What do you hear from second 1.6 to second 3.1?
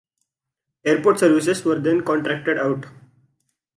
were then contracted out.